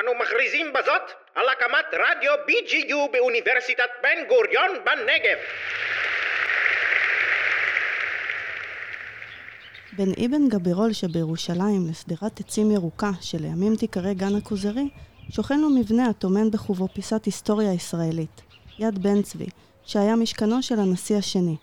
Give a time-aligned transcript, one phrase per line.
[0.00, 1.02] אנו מכריזים בזאת
[1.34, 5.38] על הקמת רדיו BGU באוניברסיטת בן גוריון בנגב.
[9.92, 14.88] בין אבן גבירול שבירושלים לשדרת עצים ירוקה שלימים תיקרא גן הכוזרי,
[15.30, 18.42] שוכן לו מבנה הטומן בחובו פיסת היסטוריה ישראלית,
[18.78, 19.46] יד בן צבי,
[19.86, 21.56] שהיה משכנו של הנשיא השני.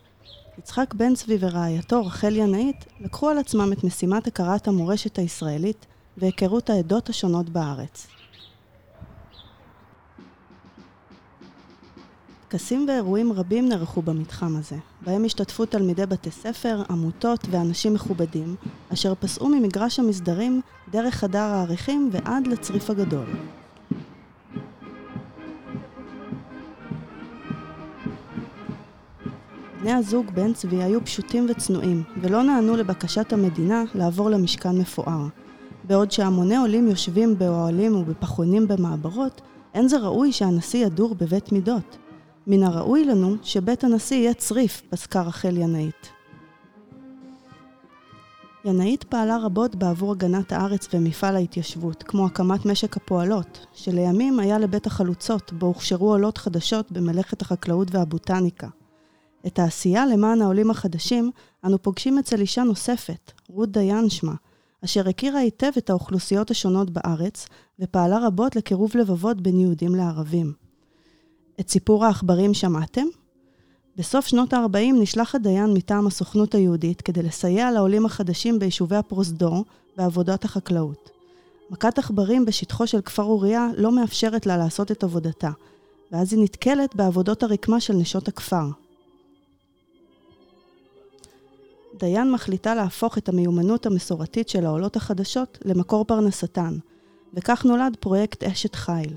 [0.57, 5.85] יצחק בן צבי ורעייתו רחל ינאית לקחו על עצמם את משימת הכרת המורשת הישראלית
[6.17, 8.07] והיכרות העדות השונות בארץ.
[12.53, 14.75] טקסים ואירועים רבים נערכו במתחם הזה,
[15.05, 18.55] בהם השתתפו תלמידי בתי ספר, עמותות ואנשים מכובדים,
[18.93, 23.25] אשר פסעו ממגרש המסדרים דרך חדר העריכים ועד לצריף הגדול.
[29.81, 35.27] בני הזוג בן צבי היו פשוטים וצנועים, ולא נענו לבקשת המדינה לעבור למשכן מפואר.
[35.83, 39.41] בעוד שהמוני עולים יושבים באוהלים ובפחונים במעברות,
[39.73, 42.02] אין זה ראוי שהנשיא ידור בבית מידות.
[42.47, 46.09] מן הראוי לנו שבית הנשיא יהיה צריף, פסקה רחל ינאית.
[48.65, 54.87] ינאית פעלה רבות בעבור הגנת הארץ ומפעל ההתיישבות, כמו הקמת משק הפועלות, שלימים היה לבית
[54.87, 58.67] החלוצות, בו הוכשרו עולות חדשות במלאכת החקלאות והבוטניקה.
[59.47, 61.31] את העשייה למען העולים החדשים,
[61.65, 64.33] אנו פוגשים אצל אישה נוספת, רות דיין שמה,
[64.85, 67.47] אשר הכירה היטב את האוכלוסיות השונות בארץ,
[67.79, 70.62] ופעלה רבות לקירוב לבבות בין יהודים לערבים.
[71.59, 73.05] את סיפור העכברים שמעתם?
[73.97, 79.65] בסוף שנות ה-40 נשלח הדיין מטעם הסוכנות היהודית כדי לסייע לעולים החדשים ביישובי הפרוזדור
[79.97, 81.09] בעבודת החקלאות.
[81.69, 85.51] מכת עכברים בשטחו של כפר אוריה לא מאפשרת לה לעשות את עבודתה,
[86.11, 88.65] ואז היא נתקלת בעבודות הרקמה של נשות הכפר.
[91.99, 96.77] דיין מחליטה להפוך את המיומנות המסורתית של העולות החדשות למקור פרנסתן,
[97.33, 99.13] וכך נולד פרויקט אשת חיל.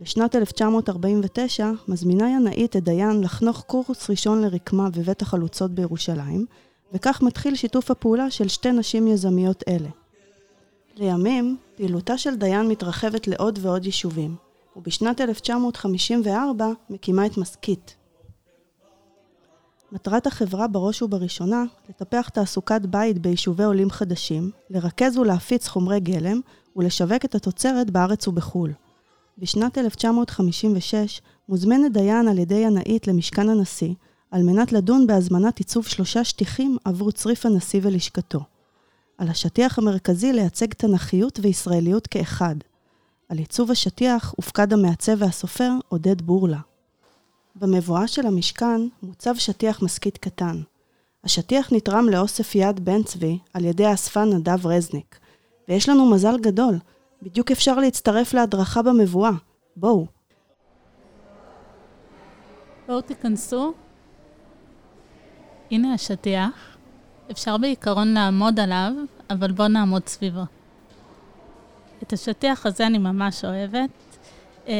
[0.00, 6.46] בשנת 1949 מזמינה ינאית את דיין לחנוך קורס ראשון לרקמה בבית החלוצות בירושלים,
[6.92, 9.88] וכך מתחיל שיתוף הפעולה של שתי נשים יזמיות אלה.
[10.96, 14.36] לימים, פעילותה של דיין מתרחבת לעוד ועוד יישובים,
[14.76, 17.96] ובשנת 1954 מקימה את מסכית.
[19.92, 26.40] מטרת החברה בראש ובראשונה לטפח תעסוקת בית ביישובי עולים חדשים, לרכז ולהפיץ חומרי גלם
[26.76, 28.72] ולשווק את התוצרת בארץ ובחו"ל.
[29.38, 33.94] בשנת 1956 מוזמנת דיין על ידי ינאית למשכן הנשיא,
[34.30, 38.40] על מנת לדון בהזמנת עיצוב שלושה שטיחים עבור צריף הנשיא ולשכתו.
[39.18, 42.54] על השטיח המרכזי לייצג תנכיות וישראליות כאחד.
[43.28, 46.60] על עיצוב השטיח הופקד המעצב והסופר עודד בורלה.
[47.56, 50.62] במבואה של המשכן מוצב שטיח משכית קטן.
[51.24, 55.18] השטיח נתרם לאוסף יד בן צבי על ידי האספן נדב רזניק.
[55.68, 56.78] ויש לנו מזל גדול,
[57.22, 59.30] בדיוק אפשר להצטרף להדרכה במבואה.
[59.76, 60.06] בואו.
[62.86, 63.72] בואו תיכנסו.
[65.70, 66.76] הנה השטיח.
[67.30, 68.92] אפשר בעיקרון לעמוד עליו,
[69.30, 70.42] אבל בואו נעמוד סביבו.
[72.02, 73.90] את השטיח הזה אני ממש אוהבת.
[74.66, 74.70] Uh,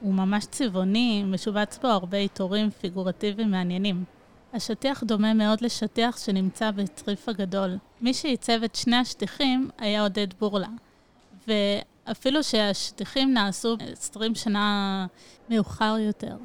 [0.00, 4.04] הוא ממש צבעוני, משובץ בו הרבה עיטורים פיגורטיביים מעניינים.
[4.52, 7.76] השטיח דומה מאוד לשטיח שנמצא בצריף הגדול.
[8.00, 10.68] מי שעיצב את שני השטיחים היה עודד בורלה.
[11.48, 15.06] ואפילו שהשטיחים נעשו 20 שנה
[15.50, 16.36] מאוחר יותר.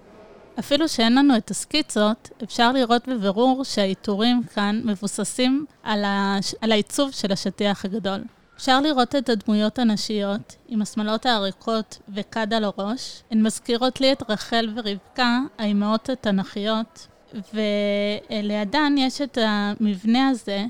[0.59, 6.55] אפילו שאין לנו את הסקיצות, אפשר לראות בבירור שהעיטורים כאן מבוססים על, הש...
[6.61, 8.23] על העיצוב של השטיח הגדול.
[8.57, 13.23] אפשר לראות את הדמויות הנשיות עם השמלות האריקות וכד על הראש.
[13.31, 17.07] הן מזכירות לי את רחל ורבקה, האימהות התנ"כיות,
[17.53, 20.65] ולידן יש את המבנה הזה.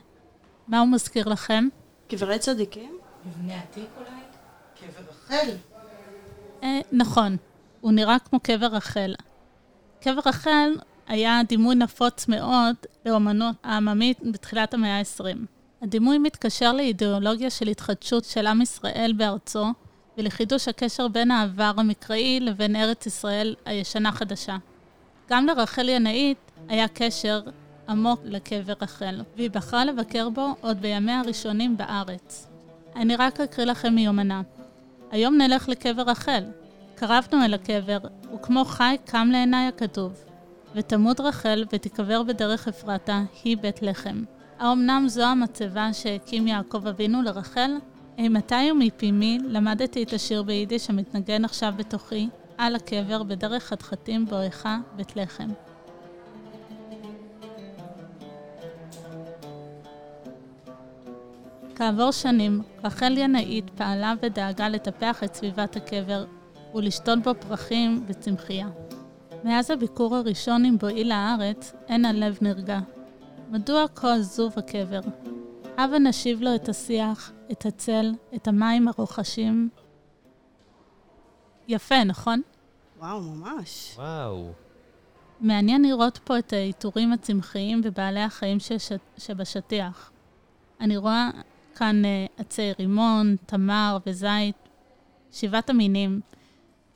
[0.68, 1.68] מה הוא מזכיר לכם?
[2.08, 2.98] קברי צדיקים?
[3.26, 4.17] מבנה עתיק אולי?
[5.30, 5.52] רחל.
[6.64, 7.38] אה, נכון,
[7.82, 9.14] הוא נראה כמו קבר רחל.
[10.02, 10.72] קבר רחל
[11.08, 15.38] היה דימוי נפוץ מאוד באמנות העממית בתחילת המאה ה-20.
[15.82, 19.66] הדימוי מתקשר לאידיאולוגיה של התחדשות של עם ישראל בארצו
[20.18, 24.58] ולחידוש הקשר בין העבר המקראי לבין ארץ ישראל הישנה-חדשה.
[25.30, 26.38] גם לרחל ינאית
[26.68, 27.42] היה קשר
[27.90, 32.48] עמוק לקבר רחל, והיא בחרה לבקר בו עוד בימיה הראשונים בארץ.
[32.96, 34.42] אני רק אקריא לכם מיומנה.
[35.12, 36.44] היום נלך לקבר רחל.
[36.96, 37.98] קרבנו אל הקבר,
[38.36, 40.24] וכמו חי קם לעיניי הכתוב.
[40.76, 44.24] ותמות רחל ותיקבר בדרך אפרתה, היא בית לחם.
[44.60, 47.72] האמנם זו המצבה שהקים יעקב אבינו לרחל?
[48.18, 54.78] אימתי ומפי מי למדתי את השיר ביידיש המתנגן עכשיו בתוכי, על הקבר בדרך חתחתים בואכה
[54.96, 55.50] בית לחם.
[61.78, 66.26] כעבור שנים, רחל ינאית פעלה ודאגה לטפח את סביבת הקבר
[66.76, 68.68] ולשתות בו פרחים וצמחייה.
[69.44, 72.80] מאז הביקור הראשון עם בואי לארץ, אין הלב נרגע.
[73.50, 75.00] מדוע כה עזוב הקבר?
[75.78, 79.70] הבה נשיב לו את השיח, את הצל, את המים הרוחשים.
[81.68, 82.42] יפה, נכון?
[83.00, 83.94] וואו, ממש.
[83.96, 84.52] וואו.
[85.42, 88.92] מעניין לראות פה את העיטורים הצמחיים ובעלי החיים שש...
[89.18, 90.12] שבשטיח.
[90.82, 91.30] אני רואה
[91.78, 94.56] כאן uh, עצי רימון, תמר וזית,
[95.32, 96.20] שבעת המינים,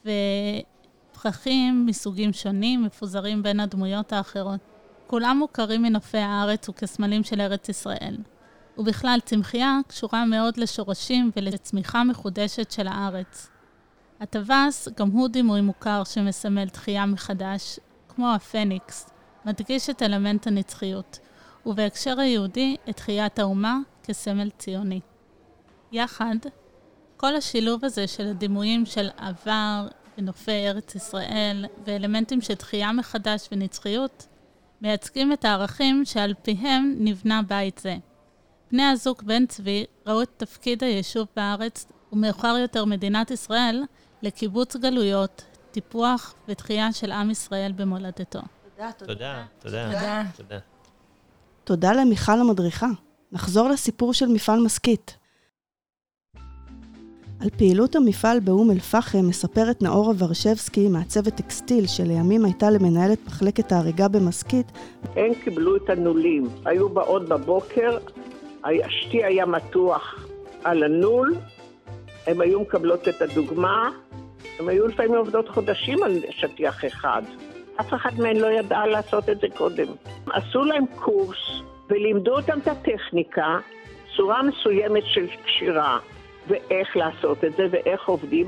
[0.05, 4.59] ופרחים מסוגים שונים מפוזרים בין הדמויות האחרות.
[5.07, 8.17] כולם מוכרים מנופי הארץ וכסמלים של ארץ ישראל.
[8.77, 13.49] ובכלל, צמחייה קשורה מאוד לשורשים ולצמיחה מחודשת של הארץ.
[14.19, 19.09] הטווס גם הוא דימוי מוכר שמסמל תחייה מחדש, כמו הפניקס,
[19.45, 21.19] מדגיש את אלמנט הנצחיות,
[21.65, 24.99] ובהקשר היהודי, את תחיית האומה כסמל ציוני.
[25.91, 26.35] יחד,
[27.17, 29.87] כל השילוב הזה של הדימויים של עבר
[30.17, 34.27] ונופי ארץ ישראל ואלמנטים של תחייה מחדש ונצחיות,
[34.81, 37.97] מייצגים את הערכים שעל פיהם נבנה בית זה.
[38.71, 43.83] בני הזוג בן צבי ראו את תפקיד היישוב בארץ, ומאוחר יותר מדינת ישראל,
[44.21, 48.39] לקיבוץ גלויות, טיפוח ותחייה של עם ישראל במולדתו.
[48.77, 49.85] תודה, תודה, תודה.
[49.91, 50.23] תודה.
[50.37, 50.70] תודה.
[51.63, 52.87] תודה למיכל המדריכה.
[53.31, 55.17] נחזור לסיפור של מפעל מסכית.
[57.41, 64.07] על פעילות המפעל באום אל-פחם מספרת נאורה ורשבסקי, מעצבת טקסטיל שלימים הייתה למנהלת מחלקת ההריגה
[64.07, 64.71] במסכית,
[65.15, 66.47] הן קיבלו את הנולים.
[66.65, 67.97] היו באות בבוקר,
[68.63, 70.27] השתי היה מתוח
[70.63, 71.35] על הנול,
[72.27, 73.89] הן היו מקבלות את הדוגמה,
[74.59, 77.21] הן היו לפעמים עובדות חודשים על שטיח אחד.
[77.81, 79.87] אף אחד מהן לא ידעה לעשות את זה קודם.
[80.33, 83.59] עשו להם קורס ולימדו אותם את הטכניקה,
[84.15, 85.99] צורה מסוימת של קשירה,
[86.47, 88.47] ואיך לעשות את זה ואיך עובדים.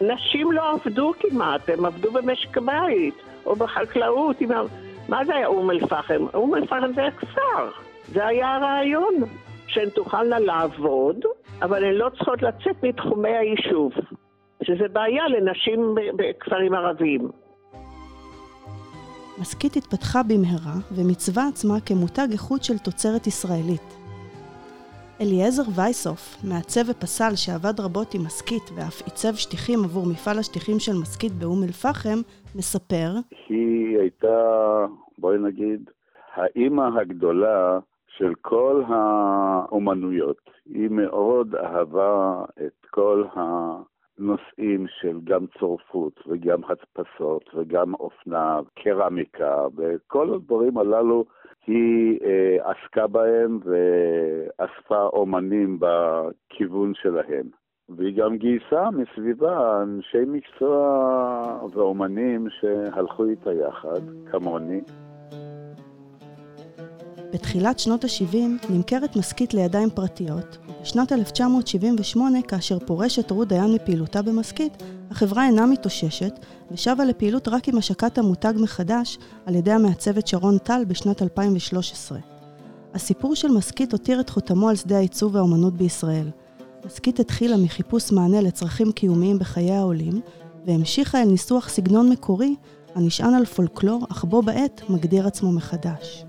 [0.00, 3.14] נשים לא עבדו כמעט, הן עבדו במשק הבית
[3.46, 4.40] או בחקלאות.
[4.40, 4.50] עם
[5.08, 6.26] מה זה היה אום אל-פחם?
[6.34, 7.70] אום אל-פחם זה היה כפר.
[8.08, 9.14] זה היה הרעיון,
[9.66, 11.16] שהן תוכלנה לעבוד,
[11.62, 13.92] אבל הן לא צריכות לצאת מתחומי היישוב.
[14.62, 17.28] שזה בעיה לנשים בכפרים ערביים.
[19.40, 23.88] מסכית התפתחה במהרה ומיצבה עצמה כמותג איכות של תוצרת ישראלית.
[25.20, 30.92] אליעזר וייסוף, מעצב ופסל שעבד רבות עם מסכית ואף עיצב שטיחים עבור מפעל השטיחים של
[31.02, 32.18] מסכית באום אל-פחם,
[32.54, 33.10] מספר
[33.48, 34.38] היא הייתה,
[35.18, 35.90] בואי נגיד,
[36.34, 37.78] האימא הגדולה
[38.16, 40.36] של כל האומנויות.
[40.74, 43.24] היא מאוד אהבה את כל
[44.18, 51.24] הנושאים של גם צורפות וגם הדפסות וגם אופנה, קרמיקה, וכל הדברים הללו
[51.66, 57.46] היא אה, עסקה בהם ואספה אומנים בכיוון שלהם.
[57.88, 64.00] והיא גם גייסה מסביבה אנשי מקצוע ואומנים שהלכו איתה יחד,
[64.30, 64.80] כמוני.
[67.32, 70.58] בתחילת שנות ה-70 נמכרת מסכית לידיים פרטיות.
[70.82, 76.38] בשנת 1978, כאשר פורשת רות דיין מפעילותה במסכית, החברה אינה מתאוששת,
[76.70, 82.18] ושבה לפעילות רק עם השקת המותג מחדש על ידי המעצבת שרון טל בשנת 2013.
[82.94, 86.30] הסיפור של מסכית הותיר את חותמו על שדה העיצוב והאומנות בישראל.
[86.86, 90.20] מסכית התחילה מחיפוש מענה לצרכים קיומיים בחיי העולים,
[90.66, 92.54] והמשיכה אל ניסוח סגנון מקורי
[92.94, 96.24] הנשען על פולקלור, אך בו בעת מגדיר עצמו מחדש.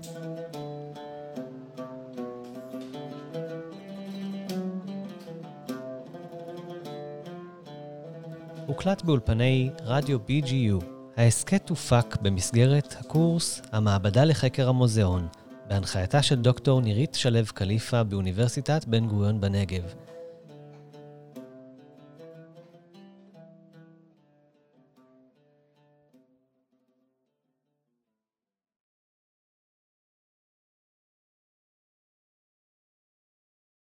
[8.80, 10.84] הוקלט באולפני רדיו BGU.
[11.16, 15.28] ההסכת הופק במסגרת הקורס המעבדה לחקר המוזיאון,
[15.68, 19.82] בהנחייתה של דוקטור נירית שלו קליפה באוניברסיטת בן גוריון בנגב,